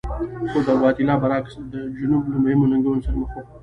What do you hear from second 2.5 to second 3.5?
ننګونو سره مخ و.